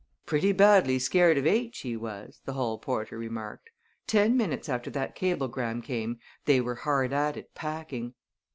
"Pretty 0.25 0.51
badly 0.51 0.97
scared 0.97 1.37
of 1.37 1.45
H 1.45 1.81
he 1.81 1.95
was!" 1.95 2.41
the 2.45 2.53
hall 2.53 2.79
porter 2.79 3.19
remarked. 3.19 3.69
"Ten 4.07 4.35
minutes 4.35 4.67
after 4.67 4.89
that 4.89 5.13
cablegram 5.13 5.83
came 5.83 6.17
they 6.45 6.59
were 6.59 6.73
hard 6.73 7.13
at 7.13 7.37
it, 7.37 7.53
packing." 7.53 8.15